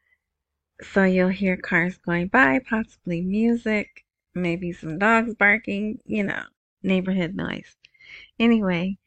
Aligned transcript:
so 0.81 1.03
you'll 1.03 1.29
hear 1.29 1.57
cars 1.57 1.97
going 1.97 2.27
by, 2.27 2.59
possibly 2.69 3.21
music, 3.21 4.05
maybe 4.33 4.71
some 4.71 4.97
dogs 4.97 5.35
barking, 5.35 5.99
you 6.05 6.23
know, 6.23 6.43
neighborhood 6.83 7.35
noise. 7.35 7.75
Anyway, 8.39 8.97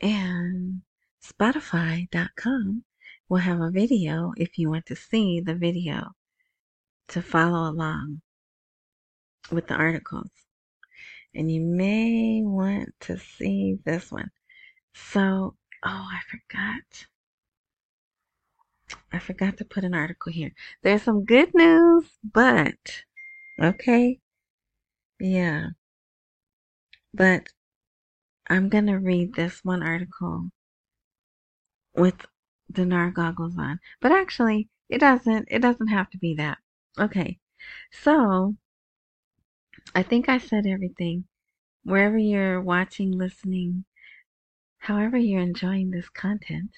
and 0.00 0.82
spotify.com 1.24 2.84
will 3.28 3.38
have 3.38 3.60
a 3.60 3.70
video 3.70 4.32
if 4.36 4.56
you 4.58 4.70
want 4.70 4.86
to 4.86 4.94
see 4.94 5.40
the 5.40 5.54
video 5.54 6.12
to 7.08 7.20
follow 7.20 7.68
along 7.68 8.20
with 9.50 9.66
the 9.66 9.74
articles 9.74 10.45
and 11.36 11.52
you 11.52 11.60
may 11.60 12.42
want 12.42 12.94
to 13.00 13.18
see 13.18 13.78
this 13.84 14.10
one. 14.10 14.30
So, 14.94 15.54
oh, 15.84 16.08
I 16.12 16.20
forgot. 16.30 17.06
I 19.12 19.18
forgot 19.18 19.58
to 19.58 19.64
put 19.64 19.84
an 19.84 19.94
article 19.94 20.32
here. 20.32 20.52
There's 20.82 21.02
some 21.02 21.24
good 21.24 21.54
news, 21.54 22.04
but 22.24 23.02
okay. 23.60 24.18
Yeah. 25.20 25.68
But 27.12 27.48
I'm 28.48 28.68
going 28.68 28.86
to 28.86 28.96
read 28.96 29.34
this 29.34 29.60
one 29.62 29.82
article 29.82 30.50
with 31.94 32.26
Dinar 32.72 33.10
goggles 33.10 33.58
on. 33.58 33.80
But 34.00 34.12
actually, 34.12 34.68
it 34.88 34.98
doesn't 34.98 35.48
it 35.50 35.60
doesn't 35.60 35.88
have 35.88 36.10
to 36.10 36.18
be 36.18 36.34
that. 36.36 36.58
Okay. 36.98 37.38
So, 37.90 38.56
I 39.94 40.02
think 40.02 40.28
I 40.28 40.38
said 40.38 40.66
everything. 40.66 41.24
Wherever 41.86 42.18
you're 42.18 42.60
watching, 42.60 43.12
listening, 43.12 43.84
however 44.78 45.16
you're 45.16 45.40
enjoying 45.40 45.92
this 45.92 46.08
content, 46.08 46.72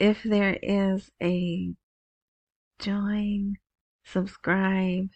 if 0.00 0.24
there 0.24 0.58
is 0.60 1.12
a 1.22 1.72
join, 2.80 3.54
subscribe, 4.04 5.10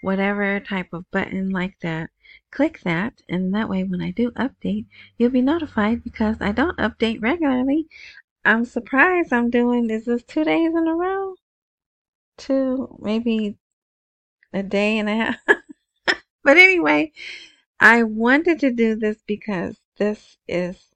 whatever 0.00 0.60
type 0.60 0.94
of 0.94 1.10
button 1.10 1.50
like 1.50 1.78
that, 1.82 2.08
click 2.50 2.80
that, 2.84 3.20
and 3.28 3.54
that 3.54 3.68
way 3.68 3.84
when 3.84 4.00
I 4.00 4.12
do 4.12 4.30
update, 4.30 4.86
you'll 5.18 5.28
be 5.28 5.42
notified 5.42 6.02
because 6.02 6.38
I 6.40 6.52
don't 6.52 6.78
update 6.78 7.20
regularly. 7.20 7.86
I'm 8.46 8.64
surprised 8.64 9.30
I'm 9.30 9.50
doing, 9.50 9.90
is 9.90 10.06
this 10.06 10.22
two 10.22 10.44
days 10.44 10.72
in 10.74 10.88
a 10.88 10.94
row? 10.94 11.34
Two, 12.38 12.96
maybe 12.98 13.58
a 14.54 14.62
day 14.62 14.98
and 14.98 15.10
a 15.10 15.16
half. 15.16 15.36
But 16.44 16.56
anyway, 16.56 17.12
I 17.82 18.04
wanted 18.04 18.60
to 18.60 18.70
do 18.70 18.94
this 18.94 19.24
because 19.26 19.80
this 19.96 20.36
is 20.46 20.92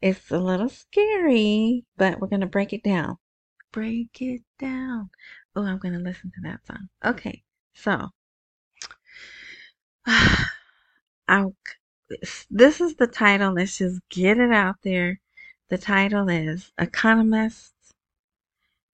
it's 0.00 0.30
a 0.30 0.38
little 0.38 0.68
scary, 0.68 1.84
but 1.96 2.20
we're 2.20 2.28
gonna 2.28 2.46
break 2.46 2.72
it 2.72 2.84
down. 2.84 3.18
Break 3.72 4.22
it 4.22 4.42
down. 4.56 5.10
Oh, 5.56 5.64
I'm 5.64 5.78
gonna 5.78 5.98
listen 5.98 6.30
to 6.30 6.40
that 6.42 6.64
song. 6.64 6.90
Okay, 7.04 7.42
so 7.74 8.10
I'll, 11.26 11.56
this 12.50 12.80
is 12.80 12.94
the 12.94 13.08
title. 13.08 13.54
Let's 13.54 13.78
just 13.78 14.00
get 14.08 14.38
it 14.38 14.52
out 14.52 14.76
there. 14.84 15.18
The 15.70 15.78
title 15.78 16.28
is 16.28 16.70
Economists. 16.78 17.94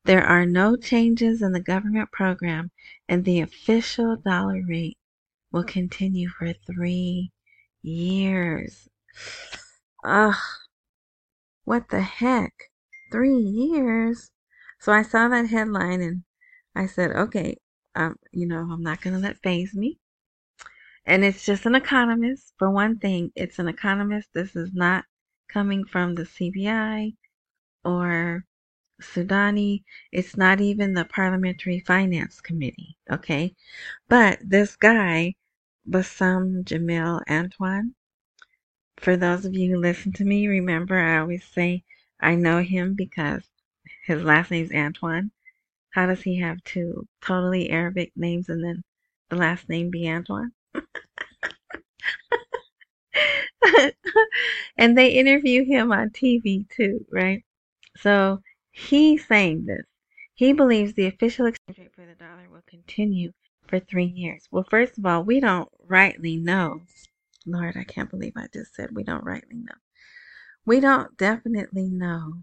There 0.06 0.24
are 0.24 0.46
no 0.46 0.76
changes 0.76 1.42
in 1.42 1.52
the 1.52 1.60
government 1.60 2.10
program 2.10 2.70
and 3.06 3.26
the 3.26 3.40
official 3.40 4.16
dollar 4.16 4.62
rate 4.66 4.96
will 5.52 5.64
continue 5.64 6.28
for 6.28 6.52
three 6.52 7.30
years. 7.82 8.88
Ugh. 10.04 10.34
What 11.64 11.90
the 11.90 12.00
heck? 12.00 12.52
Three 13.12 13.36
years? 13.36 14.30
So 14.80 14.92
I 14.92 15.02
saw 15.02 15.28
that 15.28 15.48
headline 15.48 16.00
and 16.00 16.24
I 16.74 16.86
said, 16.86 17.12
okay, 17.12 17.58
um, 17.94 18.16
you 18.32 18.46
know, 18.46 18.66
I'm 18.70 18.82
not 18.82 19.00
going 19.00 19.14
to 19.14 19.22
let 19.22 19.42
phase 19.42 19.74
me. 19.74 19.98
And 21.04 21.24
it's 21.24 21.44
just 21.44 21.66
an 21.66 21.74
economist. 21.74 22.54
For 22.58 22.70
one 22.70 22.98
thing, 22.98 23.32
it's 23.36 23.58
an 23.58 23.68
economist. 23.68 24.28
This 24.32 24.56
is 24.56 24.72
not 24.72 25.04
coming 25.48 25.84
from 25.84 26.14
the 26.14 26.22
CBI 26.22 27.14
or 27.84 28.44
Sudani. 29.00 29.82
It's 30.10 30.36
not 30.36 30.60
even 30.60 30.94
the 30.94 31.04
Parliamentary 31.04 31.80
Finance 31.80 32.40
Committee. 32.40 32.96
Okay. 33.10 33.54
But 34.08 34.38
this 34.42 34.76
guy 34.76 35.34
Bassem 35.88 36.64
Jamil 36.64 37.22
Antoine. 37.28 37.94
For 38.98 39.16
those 39.16 39.44
of 39.44 39.54
you 39.54 39.72
who 39.72 39.78
listen 39.78 40.12
to 40.12 40.24
me, 40.24 40.46
remember 40.46 40.98
I 40.98 41.18
always 41.18 41.44
say 41.44 41.82
I 42.20 42.36
know 42.36 42.62
him 42.62 42.94
because 42.94 43.50
his 44.04 44.22
last 44.22 44.50
name's 44.50 44.72
Antoine. 44.72 45.32
How 45.90 46.06
does 46.06 46.22
he 46.22 46.38
have 46.38 46.62
two 46.62 47.08
totally 47.20 47.70
Arabic 47.70 48.12
names 48.14 48.48
and 48.48 48.62
then 48.62 48.84
the 49.28 49.36
last 49.36 49.68
name 49.68 49.90
be 49.90 50.08
Antoine? 50.08 50.52
and 54.76 54.96
they 54.96 55.10
interview 55.10 55.64
him 55.64 55.90
on 55.90 56.10
TV 56.10 56.68
too, 56.68 57.04
right? 57.10 57.44
So 57.96 58.40
he's 58.70 59.26
saying 59.26 59.66
this. 59.66 59.84
He 60.34 60.52
believes 60.52 60.94
the 60.94 61.06
official 61.06 61.46
exchange 61.46 61.78
rate 61.78 61.94
for 61.94 62.06
the 62.06 62.14
dollar 62.14 62.48
will 62.48 62.62
continue 62.66 63.32
for 63.72 63.80
three 63.80 64.04
years. 64.04 64.46
Well, 64.50 64.66
first 64.68 64.98
of 64.98 65.06
all, 65.06 65.24
we 65.24 65.40
don't 65.40 65.70
rightly 65.88 66.36
know. 66.36 66.82
Lord, 67.46 67.74
I 67.74 67.84
can't 67.84 68.10
believe 68.10 68.34
I 68.36 68.46
just 68.52 68.74
said 68.74 68.94
we 68.94 69.02
don't 69.02 69.24
rightly 69.24 69.56
know. 69.56 69.76
We 70.66 70.78
don't 70.78 71.16
definitely 71.16 71.88
know 71.88 72.42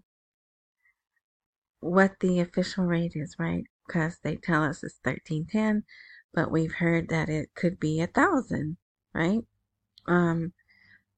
what 1.78 2.18
the 2.18 2.40
official 2.40 2.84
rate 2.84 3.12
is, 3.14 3.36
right? 3.38 3.62
Because 3.86 4.18
they 4.24 4.34
tell 4.34 4.64
us 4.64 4.82
it's 4.82 4.98
1310, 5.04 5.84
but 6.34 6.50
we've 6.50 6.74
heard 6.74 7.08
that 7.10 7.28
it 7.28 7.54
could 7.54 7.78
be 7.78 8.00
a 8.00 8.08
thousand, 8.08 8.76
right? 9.14 9.44
Um, 10.08 10.52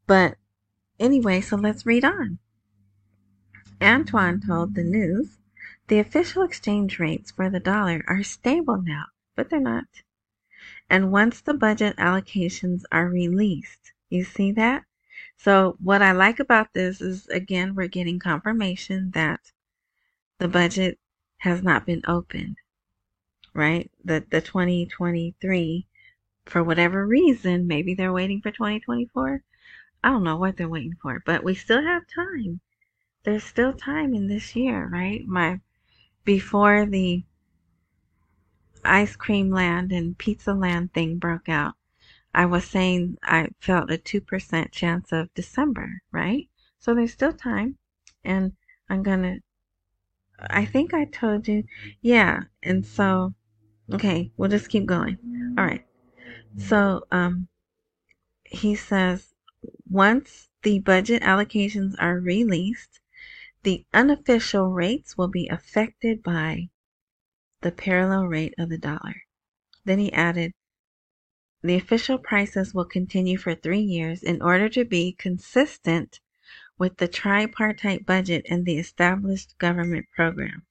but 0.06 0.36
anyway, 1.00 1.40
so 1.40 1.56
let's 1.56 1.86
read 1.86 2.04
on. 2.04 2.38
Antoine 3.80 4.42
told 4.46 4.74
the 4.74 4.84
news 4.84 5.38
the 5.88 6.00
official 6.00 6.42
exchange 6.42 6.98
rates 6.98 7.30
for 7.30 7.48
the 7.48 7.60
dollar 7.60 8.04
are 8.06 8.22
stable 8.22 8.82
now 8.82 9.06
but 9.34 9.50
they're 9.50 9.60
not. 9.60 10.03
And 10.88 11.10
once 11.10 11.41
the 11.41 11.54
budget 11.54 11.97
allocations 11.97 12.82
are 12.93 13.09
released, 13.09 13.93
you 14.10 14.25
see 14.25 14.53
that? 14.53 14.84
So 15.37 15.76
what 15.81 16.03
I 16.03 16.12
like 16.12 16.38
about 16.38 16.72
this 16.72 17.00
is 17.00 17.26
again 17.28 17.75
we're 17.75 17.88
getting 17.88 18.19
confirmation 18.19 19.10
that 19.12 19.53
the 20.38 20.48
budget 20.48 20.98
has 21.38 21.62
not 21.62 21.87
been 21.87 22.03
opened. 22.06 22.59
Right? 23.54 23.91
The 24.04 24.25
the 24.31 24.41
2023 24.41 25.87
for 26.44 26.62
whatever 26.62 27.06
reason, 27.06 27.66
maybe 27.66 27.94
they're 27.94 28.12
waiting 28.12 28.41
for 28.41 28.51
2024. 28.51 29.42
I 30.04 30.10
don't 30.10 30.24
know 30.24 30.36
what 30.36 30.56
they're 30.56 30.68
waiting 30.68 30.97
for, 31.01 31.22
but 31.24 31.45
we 31.45 31.54
still 31.54 31.83
have 31.83 32.06
time. 32.06 32.60
There's 33.24 33.45
still 33.45 33.72
time 33.72 34.15
in 34.15 34.27
this 34.27 34.56
year, 34.56 34.89
right? 34.89 35.27
My 35.27 35.60
before 36.24 36.86
the 36.86 37.24
ice 38.84 39.16
cream 39.16 39.50
land 39.50 39.92
and 39.92 40.16
pizza 40.16 40.54
land 40.54 40.92
thing 40.92 41.18
broke 41.18 41.48
out, 41.48 41.74
I 42.34 42.46
was 42.46 42.64
saying 42.64 43.18
I 43.22 43.48
felt 43.60 43.90
a 43.90 43.98
2% 43.98 44.72
chance 44.72 45.12
of 45.12 45.32
December, 45.34 46.02
right? 46.10 46.48
So 46.78 46.94
there's 46.94 47.12
still 47.12 47.32
time. 47.32 47.78
And 48.24 48.52
I'm 48.88 49.02
going 49.02 49.22
to, 49.22 49.40
I 50.38 50.64
think 50.64 50.94
I 50.94 51.04
told 51.04 51.48
you, 51.48 51.64
yeah. 52.00 52.44
And 52.62 52.86
so, 52.86 53.34
okay, 53.92 54.30
we'll 54.36 54.50
just 54.50 54.68
keep 54.68 54.86
going. 54.86 55.18
All 55.58 55.64
right. 55.64 55.84
So, 56.56 57.04
um, 57.10 57.48
he 58.44 58.74
says 58.74 59.34
once 59.88 60.48
the 60.62 60.78
budget 60.80 61.22
allocations 61.22 61.94
are 61.98 62.18
released, 62.18 63.00
the 63.62 63.84
unofficial 63.94 64.68
rates 64.68 65.16
will 65.16 65.28
be 65.28 65.48
affected 65.48 66.22
by 66.22 66.68
the 67.62 67.72
parallel 67.72 68.26
rate 68.26 68.54
of 68.59 68.68
the 68.68 68.78
dollar. 68.78 69.22
Then 69.84 69.98
he 69.98 70.12
added, 70.12 70.53
the 71.62 71.76
official 71.76 72.18
prices 72.18 72.74
will 72.74 72.84
continue 72.84 73.38
for 73.38 73.54
three 73.54 73.80
years 73.80 74.22
in 74.22 74.42
order 74.42 74.68
to 74.70 74.84
be 74.84 75.12
consistent 75.12 76.20
with 76.78 76.97
the 76.97 77.09
tripartite 77.09 78.04
budget 78.04 78.44
and 78.48 78.66
the 78.66 78.78
established 78.78 79.56
government 79.59 80.06
program. 80.14 80.64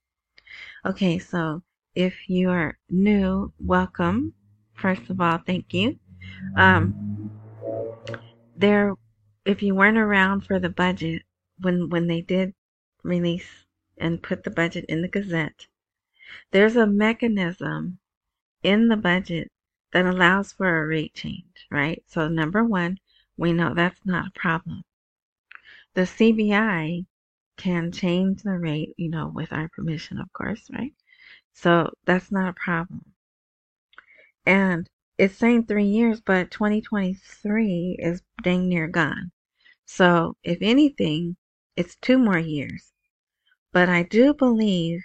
Okay, 0.84 1.18
so 1.18 1.62
if 1.94 2.28
you 2.28 2.50
are 2.50 2.78
new, 2.90 3.52
welcome. 3.58 4.34
First 4.74 5.08
of 5.08 5.20
all, 5.20 5.38
thank 5.38 5.72
you. 5.72 5.98
Um, 6.56 7.30
there, 8.56 8.94
if 9.44 9.62
you 9.62 9.74
weren't 9.74 9.98
around 9.98 10.42
for 10.42 10.58
the 10.58 10.68
budget 10.68 11.22
when 11.60 11.88
when 11.88 12.06
they 12.06 12.20
did 12.20 12.54
release 13.02 13.66
and 13.96 14.22
put 14.22 14.44
the 14.44 14.50
budget 14.50 14.84
in 14.88 15.02
the 15.02 15.08
Gazette, 15.08 15.66
there's 16.50 16.76
a 16.76 16.86
mechanism 16.86 17.98
in 18.62 18.88
the 18.88 18.96
budget 18.96 19.50
that 19.92 20.06
allows 20.06 20.52
for 20.52 20.82
a 20.82 20.86
rate 20.86 21.14
change, 21.14 21.66
right? 21.70 22.02
So 22.06 22.28
number 22.28 22.64
one, 22.64 22.98
we 23.36 23.52
know 23.52 23.74
that's 23.74 24.04
not 24.04 24.28
a 24.28 24.38
problem. 24.38 24.82
The 25.94 26.02
CBI 26.02 27.06
can 27.56 27.92
change 27.92 28.42
the 28.42 28.58
rate, 28.58 28.94
you 28.96 29.10
know, 29.10 29.28
with 29.28 29.52
our 29.52 29.68
permission, 29.68 30.18
of 30.18 30.32
course, 30.32 30.70
right? 30.72 30.94
So 31.52 31.92
that's 32.04 32.32
not 32.32 32.48
a 32.48 32.54
problem. 32.54 33.12
And 34.46 34.88
it's 35.18 35.36
saying 35.36 35.66
three 35.66 35.84
years, 35.84 36.20
but 36.20 36.50
2023 36.50 37.96
is 37.98 38.22
dang 38.42 38.68
near 38.68 38.88
gone. 38.88 39.30
So 39.84 40.36
if 40.42 40.58
anything, 40.60 41.36
it's 41.76 41.96
two 41.96 42.18
more 42.18 42.38
years. 42.38 42.92
But 43.72 43.88
I 43.88 44.02
do 44.02 44.34
believe 44.34 45.02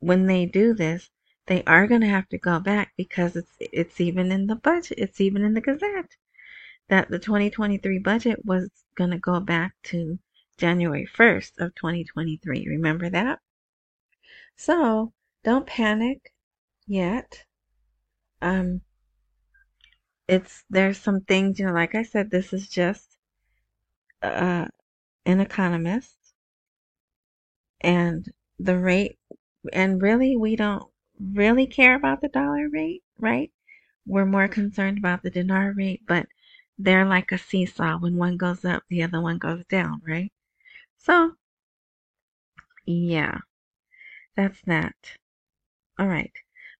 when 0.00 0.26
they 0.26 0.46
do 0.46 0.74
this, 0.74 1.10
they 1.46 1.62
are 1.64 1.86
going 1.86 2.00
to 2.02 2.06
have 2.08 2.28
to 2.30 2.38
go 2.38 2.60
back 2.60 2.92
because 2.96 3.36
it's 3.36 3.52
it's 3.60 4.00
even 4.00 4.32
in 4.32 4.46
the 4.46 4.56
budget, 4.56 4.98
it's 4.98 5.20
even 5.20 5.42
in 5.44 5.54
the 5.54 5.60
Gazette 5.60 6.16
that 6.88 7.08
the 7.10 7.18
2023 7.18 7.98
budget 7.98 8.44
was 8.44 8.70
going 8.96 9.10
to 9.10 9.18
go 9.18 9.40
back 9.40 9.74
to 9.84 10.18
January 10.58 11.06
1st 11.06 11.58
of 11.60 11.74
2023. 11.74 12.66
Remember 12.68 13.10
that? 13.10 13.40
So, 14.56 15.12
don't 15.44 15.66
panic 15.66 16.32
yet. 16.86 17.44
Um 18.42 18.82
it's 20.28 20.64
there's 20.68 20.98
some 20.98 21.22
things, 21.22 21.58
you 21.58 21.66
know, 21.66 21.72
like 21.72 21.94
I 21.94 22.02
said 22.02 22.30
this 22.30 22.52
is 22.52 22.68
just 22.68 23.16
uh 24.22 24.66
an 25.26 25.40
economist 25.40 26.16
and 27.80 28.26
the 28.58 28.76
rate 28.78 29.18
and 29.72 30.02
really 30.02 30.36
we 30.36 30.56
don't 30.56 30.84
really 31.20 31.66
care 31.66 31.94
about 31.94 32.20
the 32.20 32.28
dollar 32.28 32.68
rate, 32.68 33.02
right? 33.18 33.50
We're 34.06 34.26
more 34.26 34.48
concerned 34.48 34.98
about 34.98 35.22
the 35.22 35.30
dinar 35.30 35.72
rate, 35.76 36.02
but 36.06 36.26
they're 36.78 37.04
like 37.04 37.32
a 37.32 37.38
seesaw. 37.38 37.98
When 37.98 38.16
one 38.16 38.36
goes 38.36 38.64
up, 38.64 38.84
the 38.88 39.02
other 39.02 39.20
one 39.20 39.38
goes 39.38 39.64
down, 39.66 40.02
right? 40.06 40.32
So, 40.98 41.36
yeah, 42.86 43.38
that's 44.36 44.60
that. 44.62 44.94
All 45.98 46.06
right. 46.08 46.32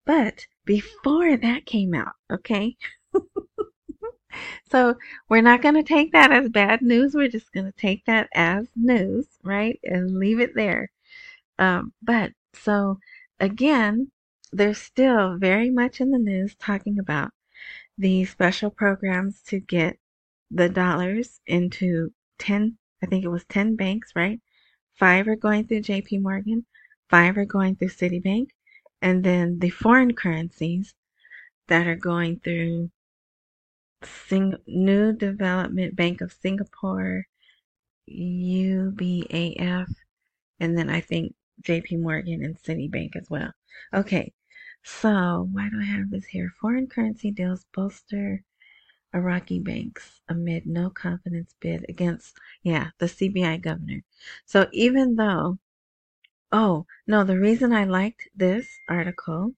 But 0.06 0.46
before 0.64 1.36
that 1.36 1.66
came 1.66 1.94
out, 1.94 2.14
okay? 2.30 2.76
so 4.70 4.96
we're 5.28 5.42
not 5.42 5.62
going 5.62 5.74
to 5.74 5.82
take 5.82 6.12
that 6.12 6.32
as 6.32 6.48
bad 6.48 6.82
news. 6.82 7.14
We're 7.14 7.28
just 7.28 7.52
going 7.52 7.66
to 7.66 7.78
take 7.78 8.04
that 8.06 8.28
as 8.34 8.68
news, 8.76 9.26
right? 9.42 9.78
And 9.84 10.18
leave 10.18 10.40
it 10.40 10.54
there. 10.54 10.90
Um, 11.58 11.92
but 12.02 12.32
so 12.62 12.98
again, 13.40 14.10
they're 14.52 14.74
still 14.74 15.36
very 15.38 15.70
much 15.70 16.00
in 16.00 16.10
the 16.10 16.18
news 16.18 16.54
talking 16.56 16.98
about 16.98 17.30
the 17.98 18.24
special 18.24 18.70
programs 18.70 19.42
to 19.42 19.60
get 19.60 19.98
the 20.50 20.68
dollars 20.68 21.40
into 21.46 22.12
10, 22.38 22.78
I 23.02 23.06
think 23.06 23.24
it 23.24 23.28
was 23.28 23.44
10 23.44 23.76
banks, 23.76 24.12
right? 24.16 24.40
Five 24.94 25.28
are 25.28 25.36
going 25.36 25.66
through 25.66 25.82
JP 25.82 26.22
Morgan, 26.22 26.66
five 27.10 27.36
are 27.36 27.44
going 27.44 27.76
through 27.76 27.88
Citibank, 27.88 28.48
and 29.02 29.24
then 29.24 29.58
the 29.58 29.70
foreign 29.70 30.14
currencies 30.14 30.94
that 31.68 31.86
are 31.86 31.96
going 31.96 32.40
through 32.40 32.90
Sing- 34.02 34.56
New 34.66 35.12
Development 35.12 35.94
Bank 35.94 36.20
of 36.20 36.32
Singapore, 36.32 37.26
UBAF, 38.08 39.88
and 40.60 40.76
then 40.78 40.90
I 40.90 41.00
think 41.00 41.34
JP 41.62 42.00
Morgan 42.00 42.44
and 42.44 42.56
Citibank 42.56 43.16
as 43.16 43.28
well. 43.30 43.52
Okay, 43.92 44.32
so 44.82 45.48
why 45.52 45.68
do 45.68 45.80
I 45.80 45.84
have 45.84 46.10
this 46.10 46.26
here? 46.26 46.52
Foreign 46.60 46.86
currency 46.86 47.30
deals 47.30 47.66
bolster 47.74 48.44
Iraqi 49.14 49.58
banks 49.58 50.20
amid 50.28 50.66
no 50.66 50.90
confidence 50.90 51.54
bid 51.60 51.84
against, 51.88 52.36
yeah, 52.62 52.90
the 52.98 53.06
CBI 53.06 53.60
governor. 53.60 54.02
So 54.44 54.68
even 54.72 55.16
though, 55.16 55.58
oh, 56.52 56.86
no, 57.06 57.24
the 57.24 57.38
reason 57.38 57.72
I 57.72 57.84
liked 57.84 58.28
this 58.34 58.68
article 58.88 59.54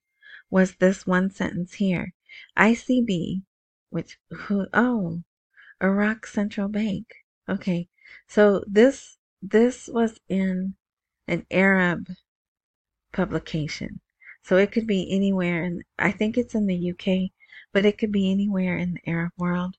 was 0.50 0.76
this 0.76 1.06
one 1.06 1.30
sentence 1.30 1.74
here. 1.74 2.14
ICB, 2.56 3.42
which, 3.90 4.18
who, 4.30 4.66
oh, 4.72 5.22
Iraq 5.82 6.26
Central 6.26 6.68
Bank. 6.68 7.06
Okay, 7.48 7.88
so 8.28 8.64
this, 8.66 9.18
this 9.42 9.88
was 9.88 10.20
in 10.28 10.74
an 11.30 11.46
Arab 11.50 12.08
publication. 13.12 14.00
So 14.42 14.56
it 14.56 14.72
could 14.72 14.86
be 14.86 15.10
anywhere, 15.14 15.64
and 15.64 15.84
I 15.98 16.10
think 16.10 16.36
it's 16.36 16.54
in 16.54 16.66
the 16.66 16.90
UK, 16.90 17.30
but 17.72 17.86
it 17.86 17.98
could 17.98 18.12
be 18.12 18.30
anywhere 18.30 18.76
in 18.76 18.94
the 18.94 19.10
Arab 19.10 19.32
world. 19.38 19.76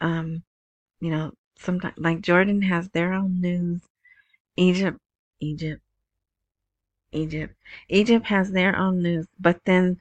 Um, 0.00 0.42
you 1.00 1.10
know, 1.10 1.32
sometimes 1.58 1.94
like 1.96 2.20
Jordan 2.20 2.62
has 2.62 2.90
their 2.90 3.14
own 3.14 3.40
news. 3.40 3.80
Egypt, 4.56 4.98
Egypt, 5.40 5.82
Egypt, 7.12 7.54
Egypt 7.88 8.26
has 8.26 8.52
their 8.52 8.76
own 8.76 9.02
news, 9.02 9.26
but 9.40 9.60
then 9.64 10.00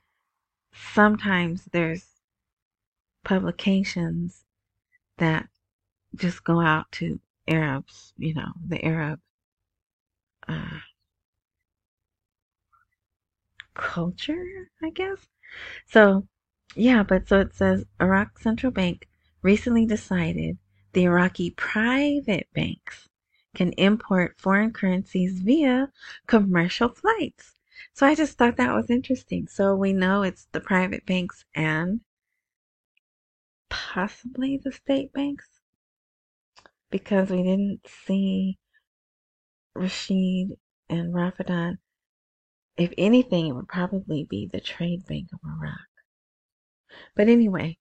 sometimes 0.73 1.65
there's 1.71 2.05
publications 3.23 4.43
that 5.17 5.47
just 6.15 6.43
go 6.43 6.59
out 6.59 6.91
to 6.91 7.21
Arabs, 7.47 8.13
you 8.17 8.33
know, 8.33 8.51
the 8.67 8.83
Arab 8.83 9.21
uh, 10.47 10.79
culture, 13.73 14.69
I 14.83 14.89
guess. 14.89 15.27
So, 15.87 16.27
yeah, 16.75 17.03
but 17.03 17.27
so 17.27 17.39
it 17.39 17.53
says 17.53 17.85
Iraq 18.01 18.39
Central 18.39 18.71
Bank 18.71 19.07
recently 19.41 19.85
decided 19.85 20.57
the 20.93 21.03
Iraqi 21.03 21.51
private 21.51 22.47
banks 22.53 23.09
can 23.55 23.73
import 23.73 24.35
foreign 24.37 24.71
currencies 24.71 25.39
via 25.39 25.89
commercial 26.27 26.89
flights. 26.89 27.55
So 27.93 28.05
I 28.05 28.15
just 28.15 28.37
thought 28.37 28.57
that 28.57 28.75
was 28.75 28.89
interesting. 28.89 29.47
So 29.47 29.75
we 29.75 29.93
know 29.93 30.23
it's 30.23 30.47
the 30.51 30.61
private 30.61 31.05
banks 31.05 31.43
and 31.53 32.01
possibly 33.69 34.57
the 34.57 34.71
state 34.71 35.11
banks 35.13 35.47
because 36.89 37.29
we 37.29 37.43
didn't 37.43 37.87
see 37.87 38.57
Rashid 39.75 40.57
and 40.89 41.13
Rafidain 41.13 41.77
if 42.77 42.93
anything, 42.97 43.47
it 43.47 43.53
would 43.53 43.67
probably 43.67 44.23
be 44.23 44.47
the 44.47 44.59
Trade 44.59 45.05
Bank 45.05 45.27
of 45.33 45.39
Iraq. 45.45 45.87
But 47.15 47.27
anyway, 47.29 47.77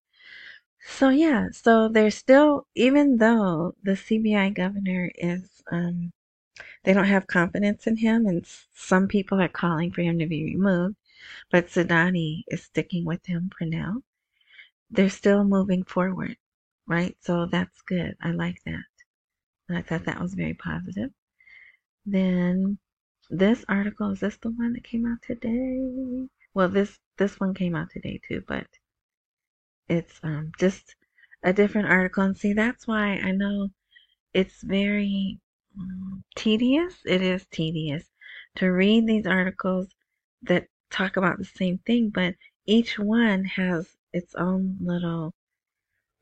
so 0.84 1.08
yeah, 1.08 1.48
so 1.52 1.88
there's 1.88 2.16
still, 2.16 2.66
even 2.74 3.18
though 3.18 3.74
the 3.82 3.92
CBI 3.92 4.54
governor 4.54 5.10
is, 5.14 5.62
um, 5.70 6.12
they 6.84 6.92
don't 6.92 7.04
have 7.04 7.26
confidence 7.26 7.86
in 7.86 7.96
him, 7.96 8.26
and 8.26 8.44
some 8.74 9.08
people 9.08 9.40
are 9.40 9.48
calling 9.48 9.92
for 9.92 10.02
him 10.02 10.18
to 10.18 10.26
be 10.26 10.44
removed, 10.44 10.96
but 11.50 11.68
Sudani 11.68 12.44
is 12.48 12.64
sticking 12.64 13.04
with 13.04 13.24
him 13.26 13.50
for 13.56 13.64
now. 13.64 14.02
They're 14.90 15.10
still 15.10 15.44
moving 15.44 15.84
forward, 15.84 16.36
right? 16.86 17.16
So 17.20 17.46
that's 17.46 17.80
good. 17.82 18.16
I 18.20 18.32
like 18.32 18.62
that. 18.64 18.84
I 19.70 19.82
thought 19.82 20.04
that 20.04 20.20
was 20.20 20.34
very 20.34 20.54
positive. 20.54 21.12
Then 22.06 22.78
this 23.28 23.64
article 23.68 24.10
is 24.10 24.20
this 24.20 24.36
the 24.38 24.50
one 24.50 24.72
that 24.74 24.84
came 24.84 25.06
out 25.06 25.22
today? 25.22 26.28
Well, 26.54 26.68
this 26.68 26.98
this 27.18 27.38
one 27.38 27.54
came 27.54 27.74
out 27.74 27.90
today 27.90 28.20
too, 28.26 28.42
but 28.46 28.66
it's 29.88 30.20
um 30.22 30.52
just 30.58 30.96
a 31.42 31.52
different 31.52 31.88
article. 31.88 32.24
And 32.24 32.36
see, 32.36 32.52
that's 32.52 32.86
why 32.86 33.18
I 33.18 33.32
know 33.32 33.68
it's 34.34 34.62
very 34.62 35.38
um, 35.78 36.24
tedious. 36.36 36.94
It 37.04 37.22
is 37.22 37.46
tedious 37.50 38.04
to 38.56 38.66
read 38.66 39.06
these 39.06 39.26
articles 39.26 39.88
that 40.42 40.66
talk 40.90 41.16
about 41.16 41.38
the 41.38 41.44
same 41.44 41.78
thing, 41.78 42.10
but 42.10 42.34
each 42.66 42.98
one 42.98 43.44
has 43.44 43.96
its 44.12 44.34
own 44.34 44.76
little 44.80 45.34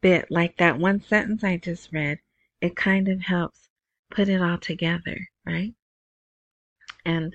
bit. 0.00 0.30
Like 0.30 0.56
that 0.58 0.78
one 0.78 1.00
sentence 1.02 1.44
I 1.44 1.56
just 1.56 1.92
read, 1.92 2.18
it 2.60 2.76
kind 2.76 3.08
of 3.08 3.20
helps 3.20 3.68
put 4.10 4.28
it 4.28 4.40
all 4.42 4.58
together, 4.58 5.28
right? 5.48 5.74
And 7.04 7.34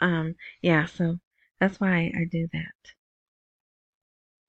um, 0.00 0.34
yeah, 0.62 0.86
so 0.86 1.18
that's 1.60 1.80
why 1.80 2.12
I 2.14 2.24
do 2.30 2.48
that. 2.52 2.92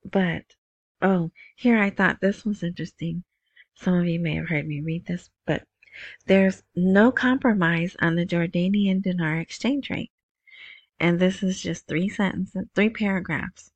But 0.04 0.56
Oh, 1.02 1.32
here 1.56 1.78
I 1.78 1.92
thought 1.92 2.22
this 2.22 2.44
was 2.44 2.64
interesting. 2.64 3.24
Some 3.76 3.94
of 3.94 4.08
you 4.08 4.20
may 4.20 4.34
have 4.36 4.50
heard 4.50 4.68
me 4.68 4.82
read 4.82 5.06
this, 5.06 5.30
but 5.46 5.68
there's 6.26 6.64
no 6.76 7.12
compromise 7.12 7.96
on 8.02 8.16
the 8.16 8.26
Jordanian 8.26 9.04
dinar 9.04 9.38
exchange 9.40 9.92
rate. 9.92 10.12
And 11.00 11.20
this 11.20 11.44
is 11.44 11.62
just 11.62 11.88
three 11.88 12.10
sentences, 12.10 12.66
three 12.74 12.90
paragraphs. 12.90 13.72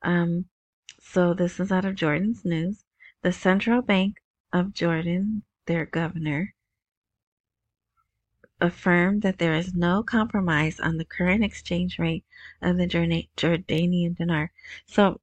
Um, 0.00 0.46
so 1.00 1.34
this 1.34 1.60
is 1.60 1.70
out 1.70 1.84
of 1.84 1.96
Jordan's 1.96 2.46
news. 2.46 2.84
The 3.22 3.32
Central 3.32 3.82
Bank 3.82 4.22
of 4.52 4.72
Jordan, 4.72 5.42
their 5.66 5.84
governor, 5.84 6.53
affirmed 8.64 9.22
that 9.22 9.38
there 9.38 9.54
is 9.54 9.74
no 9.74 10.02
compromise 10.02 10.80
on 10.80 10.96
the 10.96 11.04
current 11.04 11.44
exchange 11.44 11.98
rate 11.98 12.24
of 12.62 12.76
the 12.78 12.86
Jordanian 12.88 14.16
dinar. 14.16 14.52
So 14.86 15.20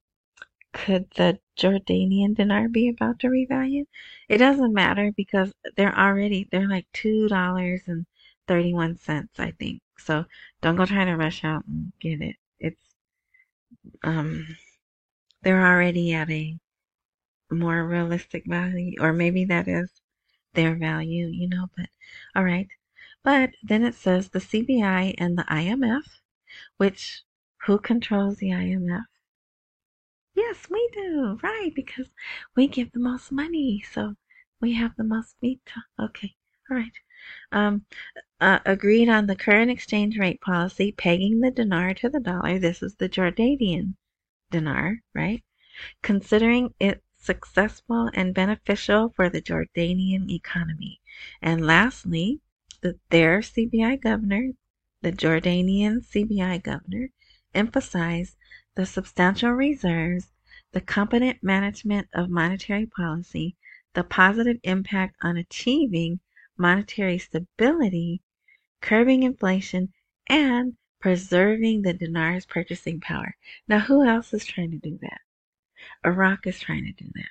could 0.72 1.10
the 1.16 1.38
Jordanian 1.56 2.34
dinar 2.34 2.68
be 2.68 2.88
about 2.88 3.18
to 3.20 3.28
revalue? 3.28 3.86
It 4.28 4.38
doesn't 4.38 4.72
matter 4.74 5.12
because 5.12 5.52
they're 5.76 5.98
already 5.98 6.48
they're 6.50 6.68
like 6.68 6.86
two 6.92 7.28
dollars 7.28 7.82
and 7.86 8.06
thirty 8.48 8.72
one 8.74 8.96
cents, 8.96 9.38
I 9.38 9.52
think. 9.52 9.82
So 9.98 10.24
don't 10.60 10.76
go 10.76 10.86
trying 10.86 11.06
to 11.08 11.16
rush 11.16 11.44
out 11.44 11.64
and 11.66 11.92
get 12.00 12.20
it. 12.22 12.36
It's 12.60 12.94
um 14.04 14.46
they're 15.42 15.66
already 15.66 16.12
at 16.14 16.30
a 16.30 16.58
more 17.50 17.86
realistic 17.86 18.44
value, 18.46 18.96
or 19.00 19.12
maybe 19.12 19.44
that 19.46 19.68
is 19.68 19.90
their 20.54 20.74
value, 20.76 21.28
you 21.28 21.48
know, 21.48 21.68
but 21.76 21.86
all 22.34 22.44
right. 22.44 22.68
But 23.24 23.50
then 23.62 23.84
it 23.84 23.94
says 23.94 24.28
the 24.28 24.40
CBI 24.40 25.14
and 25.16 25.38
the 25.38 25.44
IMF, 25.44 26.02
which 26.76 27.22
who 27.66 27.78
controls 27.78 28.38
the 28.38 28.50
IMF? 28.50 29.04
Yes, 30.34 30.68
we 30.68 30.90
do, 30.92 31.38
right? 31.42 31.70
Because 31.74 32.08
we 32.56 32.66
give 32.66 32.90
the 32.92 32.98
most 32.98 33.30
money, 33.30 33.84
so 33.92 34.16
we 34.60 34.74
have 34.74 34.96
the 34.96 35.04
most 35.04 35.36
veto. 35.40 35.80
Okay, 36.00 36.34
all 36.68 36.76
right. 36.76 36.92
Um, 37.52 37.86
uh, 38.40 38.58
agreed 38.66 39.08
on 39.08 39.26
the 39.26 39.36
current 39.36 39.70
exchange 39.70 40.18
rate 40.18 40.40
policy, 40.40 40.90
pegging 40.90 41.40
the 41.40 41.52
dinar 41.52 41.94
to 41.94 42.08
the 42.08 42.18
dollar. 42.18 42.58
This 42.58 42.82
is 42.82 42.96
the 42.96 43.08
Jordanian 43.08 43.94
dinar, 44.50 45.02
right? 45.14 45.44
Considering 46.02 46.74
it 46.80 47.04
successful 47.16 48.10
and 48.14 48.34
beneficial 48.34 49.10
for 49.14 49.28
the 49.28 49.40
Jordanian 49.40 50.28
economy. 50.28 51.00
And 51.40 51.64
lastly, 51.64 52.40
the, 52.82 52.98
their 53.10 53.38
CBI 53.40 54.00
governor, 54.00 54.50
the 55.02 55.12
Jordanian 55.12 56.04
CBI 56.04 56.62
governor, 56.62 57.10
emphasized 57.54 58.36
the 58.74 58.84
substantial 58.84 59.50
reserves, 59.50 60.32
the 60.72 60.80
competent 60.80 61.42
management 61.42 62.08
of 62.12 62.28
monetary 62.28 62.86
policy, 62.86 63.56
the 63.94 64.02
positive 64.02 64.58
impact 64.64 65.16
on 65.22 65.36
achieving 65.36 66.20
monetary 66.58 67.18
stability, 67.18 68.20
curbing 68.80 69.22
inflation, 69.22 69.92
and 70.26 70.76
preserving 71.00 71.82
the 71.82 71.92
dinar's 71.92 72.46
purchasing 72.46 73.00
power. 73.00 73.36
Now, 73.68 73.80
who 73.80 74.04
else 74.04 74.32
is 74.34 74.44
trying 74.44 74.70
to 74.72 74.78
do 74.78 74.98
that? 75.02 75.20
Iraq 76.04 76.46
is 76.46 76.58
trying 76.58 76.84
to 76.84 77.04
do 77.04 77.10
that. 77.14 77.30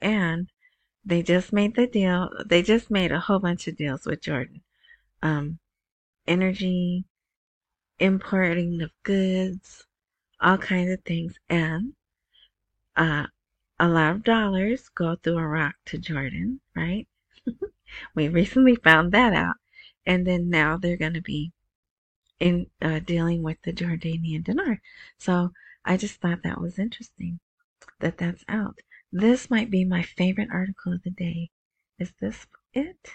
And 0.00 0.50
they 1.04 1.22
just 1.22 1.52
made 1.52 1.76
the 1.76 1.86
deal, 1.86 2.30
they 2.44 2.62
just 2.62 2.90
made 2.90 3.12
a 3.12 3.20
whole 3.20 3.38
bunch 3.38 3.66
of 3.68 3.76
deals 3.76 4.06
with 4.06 4.20
Jordan. 4.20 4.62
Um, 5.22 5.58
energy, 6.26 7.04
importing 7.98 8.82
of 8.82 8.90
goods, 9.04 9.86
all 10.40 10.58
kinds 10.58 10.92
of 10.92 11.02
things. 11.04 11.36
And 11.48 11.94
uh, 12.96 13.26
a 13.78 13.88
lot 13.88 14.16
of 14.16 14.24
dollars 14.24 14.88
go 14.88 15.16
through 15.16 15.38
Iraq 15.38 15.74
to 15.86 15.98
Jordan, 15.98 16.60
right? 16.74 17.06
we 18.14 18.28
recently 18.28 18.76
found 18.76 19.12
that 19.12 19.32
out. 19.32 19.56
And 20.04 20.26
then 20.26 20.50
now 20.50 20.76
they're 20.76 20.96
going 20.96 21.14
to 21.14 21.22
be 21.22 21.52
in 22.40 22.66
uh, 22.80 22.98
dealing 22.98 23.42
with 23.42 23.58
the 23.62 23.72
Jordanian 23.72 24.44
dinar. 24.44 24.80
So 25.18 25.52
I 25.84 25.96
just 25.96 26.20
thought 26.20 26.42
that 26.42 26.60
was 26.60 26.78
interesting 26.78 27.38
that 28.00 28.18
that's 28.18 28.44
out. 28.48 28.80
This 29.12 29.50
might 29.50 29.70
be 29.70 29.84
my 29.84 30.02
favorite 30.02 30.48
article 30.52 30.92
of 30.92 31.02
the 31.02 31.10
day. 31.10 31.50
Is 31.98 32.12
this 32.20 32.46
it? 32.72 33.10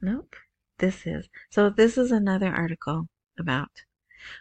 Nope. 0.00 0.36
This 0.78 1.06
is. 1.06 1.28
So 1.50 1.70
this 1.70 1.96
is 1.96 2.12
another 2.12 2.54
article 2.54 3.08
about 3.38 3.84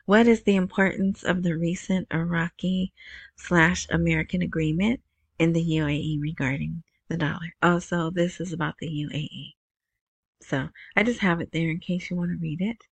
what 0.06 0.28
is 0.28 0.44
the 0.44 0.56
importance 0.56 1.24
of 1.24 1.44
the 1.44 1.56
recent 1.56 2.08
Iraqi 2.12 2.94
slash 3.36 3.88
American 3.90 4.42
agreement 4.42 5.02
in 5.38 5.54
the 5.54 5.64
UAE 5.64 6.22
regarding 6.22 6.84
the 7.08 7.18
dollar? 7.18 7.54
Oh, 7.62 7.74
also, 7.74 8.10
this 8.10 8.40
is 8.40 8.52
about 8.52 8.78
the 8.80 8.88
UAE. 8.88 9.54
So 10.42 10.70
I 10.96 11.04
just 11.04 11.20
have 11.20 11.40
it 11.42 11.52
there 11.52 11.70
in 11.70 11.80
case 11.80 12.10
you 12.10 12.16
want 12.16 12.32
to 12.32 12.38
read 12.38 12.62
it. 12.62 12.86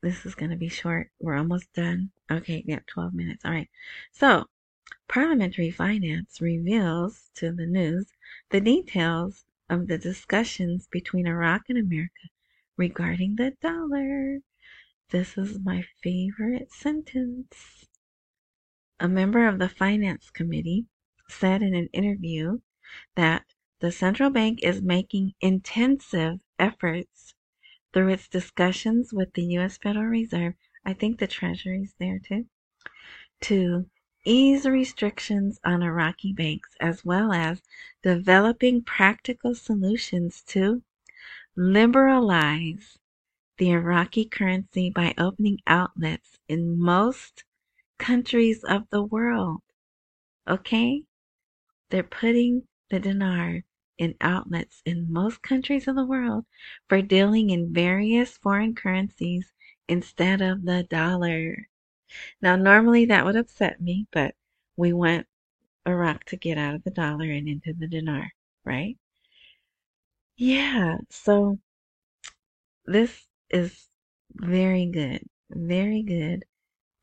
This 0.00 0.24
is 0.24 0.34
going 0.34 0.50
to 0.50 0.56
be 0.56 0.68
short. 0.68 1.10
We're 1.18 1.36
almost 1.36 1.72
done. 1.72 2.10
Okay, 2.30 2.62
yeah, 2.66 2.80
12 2.86 3.14
minutes. 3.14 3.44
All 3.44 3.50
right. 3.50 3.68
So, 4.12 4.46
Parliamentary 5.08 5.70
Finance 5.70 6.40
reveals 6.40 7.30
to 7.34 7.50
the 7.50 7.66
news 7.66 8.12
the 8.50 8.60
details 8.60 9.44
of 9.70 9.86
the 9.86 9.98
discussions 9.98 10.88
between 10.90 11.26
Iraq 11.26 11.62
and 11.68 11.78
America 11.78 12.28
regarding 12.76 13.36
the 13.36 13.52
dollar. 13.60 14.38
This 15.10 15.36
is 15.38 15.58
my 15.64 15.84
favorite 16.02 16.70
sentence. 16.72 17.86
A 19.00 19.08
member 19.08 19.46
of 19.46 19.58
the 19.58 19.68
Finance 19.68 20.30
Committee 20.30 20.86
said 21.28 21.62
in 21.62 21.74
an 21.74 21.88
interview 21.92 22.60
that 23.14 23.44
the 23.80 23.92
central 23.92 24.30
bank 24.30 24.60
is 24.62 24.82
making 24.82 25.34
intensive 25.40 26.40
efforts 26.58 27.34
through 27.92 28.08
its 28.08 28.28
discussions 28.28 29.12
with 29.12 29.32
the 29.34 29.44
U.S. 29.54 29.78
Federal 29.78 30.06
Reserve, 30.06 30.54
I 30.84 30.94
think 30.94 31.18
the 31.18 31.26
Treasury's 31.26 31.94
there 31.98 32.18
too, 32.18 32.46
to 33.42 33.88
ease 34.24 34.66
restrictions 34.66 35.60
on 35.64 35.82
Iraqi 35.82 36.32
banks 36.32 36.70
as 36.80 37.04
well 37.04 37.32
as 37.32 37.62
developing 38.02 38.82
practical 38.82 39.54
solutions 39.54 40.42
to 40.48 40.82
liberalize 41.56 42.98
the 43.58 43.70
Iraqi 43.70 44.24
currency 44.24 44.90
by 44.90 45.14
opening 45.18 45.58
outlets 45.66 46.38
in 46.48 46.80
most 46.80 47.44
countries 47.98 48.62
of 48.64 48.88
the 48.90 49.02
world. 49.02 49.62
Okay? 50.46 51.02
They're 51.90 52.02
putting 52.02 52.68
the 52.90 53.00
dinar 53.00 53.64
in 53.98 54.14
outlets 54.20 54.82
in 54.84 55.12
most 55.12 55.42
countries 55.42 55.88
of 55.88 55.96
the 55.96 56.04
world 56.04 56.44
for 56.88 57.02
dealing 57.02 57.50
in 57.50 57.74
various 57.74 58.36
foreign 58.38 58.74
currencies 58.74 59.52
instead 59.88 60.40
of 60.40 60.64
the 60.64 60.84
dollar. 60.84 61.68
Now, 62.40 62.56
normally 62.56 63.04
that 63.06 63.24
would 63.24 63.36
upset 63.36 63.80
me, 63.80 64.06
but 64.12 64.34
we 64.76 64.92
want 64.92 65.26
Iraq 65.86 66.24
to 66.24 66.36
get 66.36 66.58
out 66.58 66.74
of 66.74 66.84
the 66.84 66.90
dollar 66.90 67.30
and 67.30 67.48
into 67.48 67.72
the 67.72 67.88
dinar, 67.88 68.32
right? 68.64 68.96
Yeah, 70.36 70.98
so 71.10 71.58
this 72.86 73.26
is 73.50 73.88
very 74.34 74.86
good. 74.86 75.28
Very 75.50 76.02
good. 76.02 76.44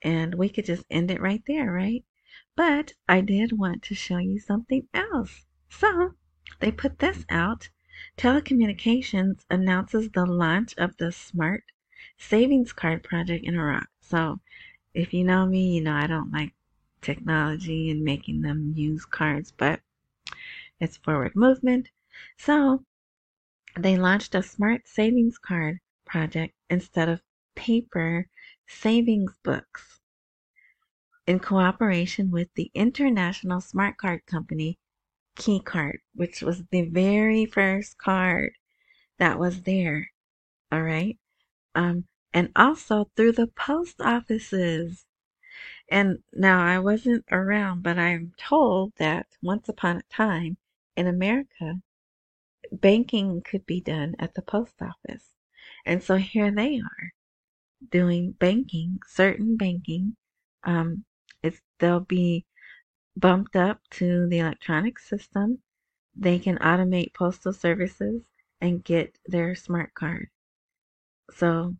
And 0.01 0.35
we 0.35 0.49
could 0.49 0.65
just 0.65 0.85
end 0.89 1.11
it 1.11 1.21
right 1.21 1.43
there, 1.47 1.71
right? 1.71 2.03
But 2.55 2.93
I 3.07 3.21
did 3.21 3.57
want 3.57 3.83
to 3.83 3.95
show 3.95 4.17
you 4.17 4.39
something 4.39 4.87
else. 4.93 5.45
So 5.69 6.15
they 6.59 6.71
put 6.71 6.99
this 6.99 7.25
out. 7.29 7.69
Telecommunications 8.17 9.45
announces 9.49 10.09
the 10.09 10.25
launch 10.25 10.73
of 10.77 10.95
the 10.97 11.11
Smart 11.11 11.63
Savings 12.17 12.71
Card 12.71 13.03
project 13.03 13.45
in 13.45 13.55
Iraq. 13.55 13.87
So 13.99 14.39
if 14.95 15.13
you 15.13 15.23
know 15.23 15.45
me, 15.45 15.75
you 15.75 15.81
know 15.81 15.93
I 15.93 16.07
don't 16.07 16.31
like 16.31 16.53
technology 17.01 17.91
and 17.91 18.03
making 18.03 18.41
them 18.41 18.73
use 18.75 19.05
cards, 19.05 19.51
but 19.51 19.81
it's 20.79 20.97
forward 20.97 21.35
movement. 21.35 21.89
So 22.37 22.85
they 23.77 23.97
launched 23.97 24.33
a 24.35 24.41
Smart 24.41 24.87
Savings 24.87 25.37
Card 25.37 25.79
project 26.05 26.55
instead 26.69 27.09
of 27.09 27.21
paper 27.55 28.29
savings 28.67 29.33
books 29.43 29.99
in 31.27 31.39
cooperation 31.39 32.31
with 32.31 32.47
the 32.55 32.71
international 32.73 33.59
smart 33.59 33.97
card 33.97 34.25
company 34.25 34.77
Qi 35.35 35.63
Card, 35.63 35.99
which 36.13 36.41
was 36.41 36.63
the 36.71 36.83
very 36.83 37.45
first 37.45 37.97
card 37.97 38.53
that 39.17 39.37
was 39.37 39.63
there. 39.63 40.11
All 40.71 40.81
right. 40.81 41.17
Um, 41.73 42.05
and 42.35 42.51
also 42.55 43.09
through 43.15 43.31
the 43.31 43.47
post 43.47 44.01
offices. 44.01 45.05
And 45.89 46.19
now 46.33 46.63
I 46.63 46.79
wasn't 46.79 47.25
around, 47.31 47.81
but 47.81 47.97
I'm 47.97 48.33
told 48.37 48.93
that 48.97 49.27
once 49.41 49.69
upon 49.69 49.97
a 49.97 50.13
time 50.13 50.57
in 50.95 51.07
America, 51.07 51.81
banking 52.71 53.41
could 53.41 53.65
be 53.65 53.81
done 53.81 54.15
at 54.19 54.35
the 54.35 54.43
post 54.43 54.75
office. 54.81 55.33
And 55.85 56.03
so 56.03 56.17
here 56.17 56.51
they 56.51 56.79
are 56.79 57.13
doing 57.89 58.33
banking, 58.33 58.99
certain 59.07 59.57
banking. 59.57 60.17
Um, 60.63 61.05
it's 61.41 61.61
they'll 61.79 62.01
be 62.01 62.45
bumped 63.15 63.55
up 63.55 63.79
to 63.91 64.27
the 64.27 64.39
electronic 64.39 64.99
system, 64.99 65.59
they 66.15 66.39
can 66.39 66.57
automate 66.57 67.13
postal 67.13 67.53
services 67.53 68.23
and 68.61 68.83
get 68.83 69.17
their 69.25 69.55
smart 69.55 69.93
card. 69.93 70.29
So, 71.31 71.75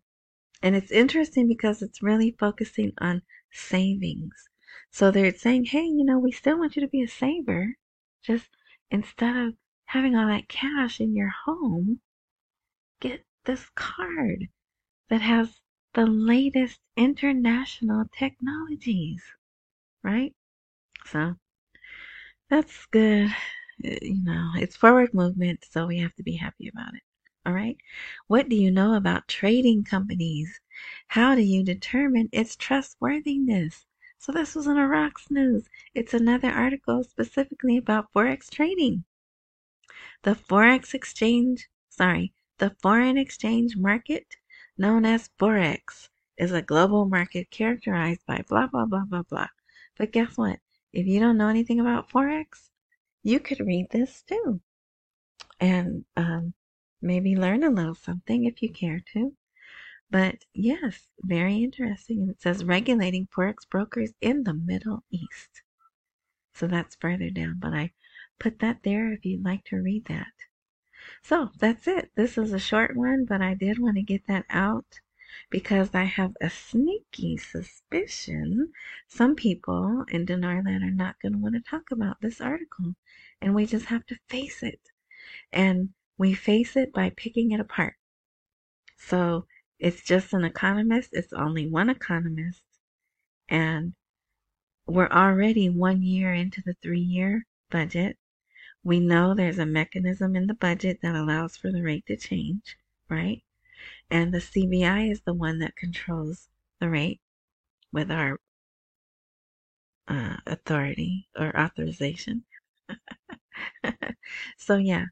and 0.62 0.76
it's 0.76 0.90
interesting 0.90 1.48
because 1.48 1.82
it's 1.82 2.02
really 2.02 2.36
focusing 2.38 2.92
on 2.98 3.22
savings. 3.52 4.48
So 4.90 5.10
they're 5.10 5.34
saying, 5.34 5.66
hey, 5.66 5.84
you 5.84 6.04
know, 6.04 6.18
we 6.18 6.32
still 6.32 6.58
want 6.58 6.76
you 6.76 6.82
to 6.82 6.88
be 6.88 7.02
a 7.02 7.08
saver. 7.08 7.76
Just 8.22 8.48
instead 8.90 9.36
of 9.36 9.54
having 9.86 10.16
all 10.16 10.28
that 10.28 10.48
cash 10.48 11.00
in 11.00 11.14
your 11.14 11.32
home, 11.44 12.00
get 13.00 13.24
this 13.44 13.70
card 13.74 14.48
that 15.08 15.22
has 15.22 15.60
the 15.94 16.06
latest 16.06 16.80
international 16.96 18.04
technologies, 18.18 19.22
right? 20.02 20.34
So 21.06 21.36
that's 22.50 22.86
good. 22.86 23.28
Uh, 23.84 23.96
you 24.02 24.22
know, 24.24 24.50
it's 24.56 24.76
forward 24.76 25.12
movement, 25.14 25.64
so 25.70 25.86
we 25.86 25.98
have 25.98 26.14
to 26.14 26.22
be 26.22 26.36
happy 26.36 26.68
about 26.68 26.94
it. 26.94 27.02
All 27.46 27.52
right. 27.52 27.76
What 28.26 28.48
do 28.48 28.56
you 28.56 28.72
know 28.72 28.94
about 28.94 29.28
trading 29.28 29.84
companies? 29.84 30.60
How 31.06 31.36
do 31.36 31.42
you 31.42 31.62
determine 31.62 32.28
its 32.32 32.56
trustworthiness? 32.56 33.86
So 34.18 34.32
this 34.32 34.56
was 34.56 34.66
in 34.66 34.76
Iraq's 34.76 35.30
news. 35.30 35.68
It's 35.94 36.12
another 36.12 36.50
article 36.50 37.04
specifically 37.04 37.76
about 37.76 38.12
forex 38.12 38.50
trading. 38.50 39.04
The 40.22 40.34
forex 40.34 40.92
exchange, 40.92 41.68
sorry, 41.88 42.34
the 42.58 42.74
foreign 42.82 43.16
exchange 43.16 43.76
market, 43.76 44.26
known 44.76 45.04
as 45.04 45.30
forex, 45.38 46.08
is 46.36 46.50
a 46.50 46.62
global 46.62 47.04
market 47.04 47.48
characterized 47.52 48.26
by 48.26 48.42
blah 48.48 48.66
blah 48.66 48.86
blah 48.86 49.04
blah 49.04 49.22
blah. 49.22 49.48
But 49.96 50.10
guess 50.10 50.36
what? 50.36 50.58
If 50.92 51.06
you 51.06 51.20
don't 51.20 51.38
know 51.38 51.48
anything 51.48 51.78
about 51.78 52.10
forex, 52.10 52.70
you 53.22 53.38
could 53.38 53.60
read 53.60 53.86
this 53.90 54.22
too, 54.22 54.60
and 55.60 56.04
um, 56.16 56.54
maybe 57.06 57.36
learn 57.36 57.62
a 57.64 57.70
little 57.70 57.94
something 57.94 58.44
if 58.44 58.62
you 58.62 58.70
care 58.70 59.00
to. 59.12 59.34
But 60.10 60.44
yes, 60.52 61.08
very 61.22 61.62
interesting. 61.62 62.20
And 62.20 62.30
it 62.30 62.40
says 62.42 62.64
regulating 62.64 63.26
forex 63.26 63.68
brokers 63.68 64.12
in 64.20 64.44
the 64.44 64.54
Middle 64.54 65.04
East. 65.10 65.62
So 66.54 66.66
that's 66.66 66.96
further 66.96 67.30
down, 67.30 67.58
but 67.58 67.72
I 67.72 67.92
put 68.38 68.58
that 68.60 68.82
there 68.82 69.12
if 69.12 69.24
you'd 69.24 69.44
like 69.44 69.64
to 69.64 69.76
read 69.76 70.06
that. 70.06 70.32
So 71.22 71.50
that's 71.58 71.86
it. 71.86 72.10
This 72.14 72.38
is 72.38 72.52
a 72.52 72.58
short 72.58 72.96
one, 72.96 73.24
but 73.24 73.40
I 73.42 73.54
did 73.54 73.78
want 73.78 73.96
to 73.96 74.02
get 74.02 74.26
that 74.26 74.44
out 74.48 75.00
because 75.50 75.94
I 75.94 76.04
have 76.04 76.34
a 76.40 76.48
sneaky 76.48 77.36
suspicion 77.36 78.72
some 79.06 79.34
people 79.34 80.04
in 80.08 80.24
Dinarland 80.24 80.82
are 80.82 80.90
not 80.90 81.20
going 81.20 81.32
to 81.32 81.38
want 81.38 81.54
to 81.54 81.60
talk 81.60 81.90
about 81.90 82.20
this 82.20 82.40
article. 82.40 82.94
And 83.40 83.54
we 83.54 83.66
just 83.66 83.86
have 83.86 84.06
to 84.06 84.18
face 84.28 84.62
it. 84.62 84.80
And 85.52 85.90
we 86.18 86.34
face 86.34 86.76
it 86.76 86.92
by 86.92 87.10
picking 87.10 87.50
it 87.52 87.60
apart. 87.60 87.96
So 88.98 89.46
it's 89.78 90.02
just 90.02 90.32
an 90.32 90.44
economist. 90.44 91.10
It's 91.12 91.32
only 91.32 91.68
one 91.68 91.88
economist. 91.90 92.62
And 93.48 93.94
we're 94.86 95.08
already 95.08 95.68
one 95.68 96.02
year 96.02 96.32
into 96.32 96.62
the 96.62 96.74
three 96.82 97.00
year 97.00 97.46
budget. 97.70 98.18
We 98.84 99.00
know 99.00 99.34
there's 99.34 99.58
a 99.58 99.66
mechanism 99.66 100.36
in 100.36 100.46
the 100.46 100.54
budget 100.54 101.00
that 101.02 101.14
allows 101.14 101.56
for 101.56 101.72
the 101.72 101.82
rate 101.82 102.06
to 102.06 102.16
change, 102.16 102.76
right? 103.08 103.42
And 104.10 104.32
the 104.32 104.40
CBI 104.40 105.10
is 105.10 105.22
the 105.22 105.34
one 105.34 105.58
that 105.60 105.76
controls 105.76 106.48
the 106.80 106.88
rate 106.90 107.20
with 107.92 108.10
our 108.10 108.40
uh, 110.08 110.36
authority 110.46 111.28
or 111.36 111.56
authorization. 111.58 112.44
so, 114.56 114.76
yeah. 114.76 115.06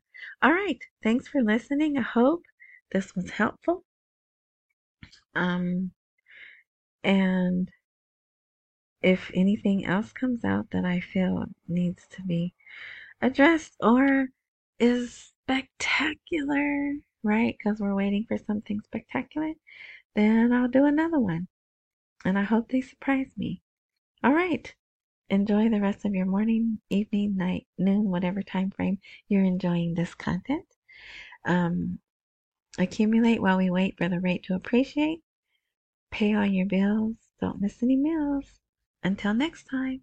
All 0.45 0.53
right. 0.53 0.79
Thanks 1.03 1.27
for 1.27 1.43
listening. 1.43 1.97
I 1.97 2.03
hope 2.03 2.43
this 2.93 3.17
was 3.17 3.31
helpful. 3.31 3.83
Um, 5.35 5.93
and 7.03 7.71
if 9.01 9.31
anything 9.33 9.87
else 9.87 10.13
comes 10.13 10.45
out 10.45 10.71
that 10.73 10.85
I 10.85 11.01
feel 11.01 11.47
needs 11.67 12.07
to 12.09 12.23
be 12.23 12.53
addressed 13.23 13.75
or 13.81 14.27
is 14.79 15.33
spectacular, 15.45 16.93
right? 17.23 17.57
Because 17.59 17.81
we're 17.81 17.95
waiting 17.95 18.27
for 18.29 18.37
something 18.37 18.83
spectacular, 18.83 19.55
then 20.15 20.53
I'll 20.53 20.69
do 20.69 20.85
another 20.85 21.21
one. 21.21 21.49
And 22.23 22.39
I 22.39 22.43
hope 22.43 22.69
they 22.69 22.83
surprise 22.83 23.33
me. 23.39 23.63
All 24.23 24.35
right. 24.35 24.75
Enjoy 25.35 25.69
the 25.69 25.81
rest 25.81 26.05
of 26.05 26.15
your 26.15 26.27
morning, 26.27 26.79
evening, 26.91 27.37
night, 27.37 27.67
noon, 27.77 28.09
whatever 28.09 28.41
time 28.41 28.71
frame 28.71 29.01
you're 29.29 29.43
enjoying 29.43 29.95
this 29.95 30.15
content. 30.15 30.65
Um, 31.45 31.99
accumulate 32.79 33.43
while 33.43 33.59
we 33.59 33.69
wait 33.69 33.97
for 33.99 34.09
the 34.09 34.21
rate 34.21 34.45
to 34.45 34.55
appreciate. 34.55 35.25
Pay 36.13 36.37
all 36.37 36.47
your 36.47 36.67
bills. 36.67 37.17
Don't 37.41 37.61
miss 37.61 37.83
any 37.83 37.97
meals. 37.97 38.61
Until 39.03 39.35
next 39.35 39.65
time. 39.65 40.03